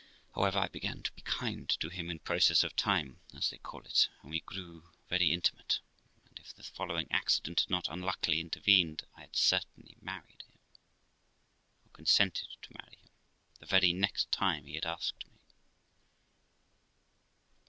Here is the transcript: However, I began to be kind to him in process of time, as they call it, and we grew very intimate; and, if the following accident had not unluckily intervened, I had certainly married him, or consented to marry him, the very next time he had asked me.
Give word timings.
However, 0.33 0.57
I 0.57 0.67
began 0.67 1.03
to 1.03 1.11
be 1.11 1.21
kind 1.21 1.69
to 1.79 1.89
him 1.89 2.09
in 2.09 2.17
process 2.17 2.63
of 2.63 2.75
time, 2.75 3.19
as 3.35 3.51
they 3.51 3.59
call 3.59 3.81
it, 3.81 4.09
and 4.23 4.31
we 4.31 4.39
grew 4.39 4.89
very 5.09 5.31
intimate; 5.31 5.79
and, 6.27 6.39
if 6.39 6.55
the 6.55 6.63
following 6.63 7.05
accident 7.11 7.59
had 7.59 7.69
not 7.69 7.87
unluckily 7.87 8.39
intervened, 8.39 9.03
I 9.15 9.21
had 9.21 9.35
certainly 9.35 9.97
married 10.01 10.41
him, 10.41 10.57
or 11.85 11.91
consented 11.93 12.47
to 12.63 12.73
marry 12.81 12.95
him, 12.95 13.11
the 13.59 13.67
very 13.67 13.93
next 13.93 14.31
time 14.31 14.65
he 14.65 14.73
had 14.73 14.87
asked 14.87 15.23
me. 15.27 15.39